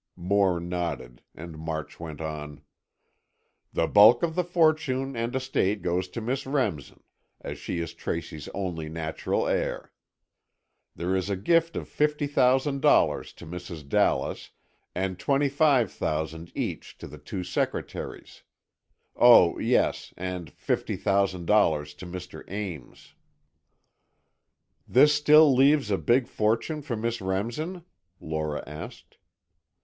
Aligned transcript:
Moore 0.15 0.59
nodded, 0.59 1.21
and 1.35 1.59
March 1.59 1.99
went 1.99 2.19
on: 2.21 2.61
"The 3.71 3.85
bulk 3.85 4.23
of 4.23 4.33
the 4.33 4.43
fortune 4.43 5.15
and 5.15 5.35
estate 5.35 5.83
goes 5.83 6.07
to 6.07 6.21
Miss 6.21 6.47
Remsen, 6.47 7.03
as 7.41 7.59
she 7.59 7.77
is 7.77 7.93
Tracy's 7.93 8.47
only 8.55 8.89
natural 8.89 9.47
heir. 9.47 9.91
There 10.95 11.15
is 11.15 11.29
a 11.29 11.35
gift 11.35 11.75
of 11.75 11.87
fifty 11.87 12.25
thousand 12.25 12.81
dollars 12.81 13.31
to 13.33 13.45
Mrs. 13.45 13.87
Dallas 13.87 14.49
and 14.95 15.19
twenty 15.19 15.49
five 15.49 15.91
thousand 15.91 16.51
each 16.57 16.97
to 16.97 17.05
the 17.05 17.19
two 17.19 17.43
secretaries. 17.43 18.41
Oh, 19.15 19.59
yes, 19.59 20.15
and 20.17 20.49
fifty 20.51 20.95
thousand 20.95 21.45
dollars 21.45 21.93
to 21.93 22.07
Mr. 22.07 22.43
Ames." 22.47 23.13
"This 24.87 25.13
still 25.13 25.53
leaves 25.53 25.91
a 25.91 25.99
big 25.99 26.25
fortune 26.27 26.81
for 26.81 26.95
Miss 26.95 27.21
Remsen?" 27.21 27.83
Lora 28.19 28.63
asked. 28.65 29.19